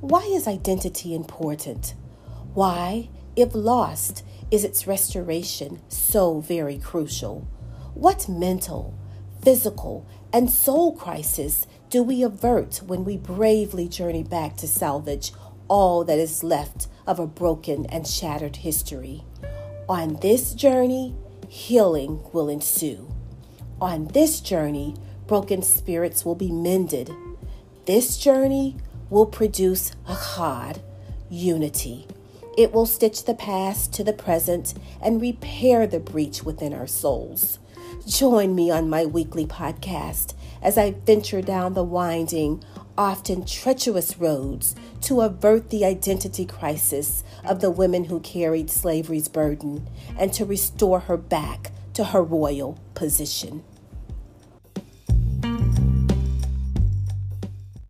Why 0.00 0.22
is 0.22 0.48
identity 0.48 1.14
important? 1.14 1.94
Why, 2.54 3.10
if 3.36 3.54
lost, 3.54 4.24
is 4.50 4.64
its 4.64 4.86
restoration 4.86 5.82
so 5.88 6.40
very 6.40 6.78
crucial? 6.78 7.46
What 7.92 8.26
mental, 8.26 8.94
physical, 9.42 10.06
and 10.32 10.50
soul 10.50 10.96
crisis 10.96 11.66
do 11.90 12.02
we 12.02 12.22
avert 12.22 12.80
when 12.86 13.04
we 13.04 13.18
bravely 13.18 13.88
journey 13.88 14.22
back 14.22 14.56
to 14.58 14.66
salvage 14.66 15.32
all 15.68 16.02
that 16.04 16.18
is 16.18 16.42
left 16.42 16.88
of 17.06 17.18
a 17.18 17.26
broken 17.26 17.84
and 17.86 18.06
shattered 18.06 18.56
history? 18.56 19.22
On 19.86 20.16
this 20.16 20.54
journey, 20.54 21.14
healing 21.46 22.22
will 22.32 22.48
ensue. 22.48 23.12
On 23.82 24.06
this 24.06 24.40
journey, 24.40 24.94
broken 25.26 25.60
spirits 25.60 26.24
will 26.24 26.34
be 26.34 26.50
mended. 26.50 27.10
This 27.84 28.16
journey 28.16 28.76
will 29.10 29.26
produce 29.26 29.90
a 30.06 30.12
achad, 30.12 30.80
unity. 31.28 32.06
It 32.56 32.72
will 32.72 32.86
stitch 32.86 33.24
the 33.24 33.34
past 33.34 33.92
to 33.94 34.04
the 34.04 34.12
present 34.12 34.74
and 35.02 35.20
repair 35.20 35.86
the 35.86 36.00
breach 36.00 36.42
within 36.42 36.72
our 36.72 36.86
souls. 36.86 37.58
Join 38.06 38.54
me 38.54 38.70
on 38.70 38.88
my 38.88 39.04
weekly 39.04 39.46
podcast 39.46 40.34
as 40.62 40.78
I 40.78 40.92
venture 40.92 41.42
down 41.42 41.74
the 41.74 41.84
winding, 41.84 42.62
often 42.96 43.44
treacherous 43.44 44.18
roads 44.18 44.74
to 45.02 45.22
avert 45.22 45.70
the 45.70 45.84
identity 45.84 46.44
crisis 46.44 47.24
of 47.44 47.60
the 47.60 47.70
women 47.70 48.04
who 48.04 48.20
carried 48.20 48.70
slavery's 48.70 49.28
burden 49.28 49.88
and 50.18 50.32
to 50.34 50.44
restore 50.44 51.00
her 51.00 51.16
back 51.16 51.72
to 51.94 52.04
her 52.04 52.22
royal 52.22 52.78
position. 52.94 53.64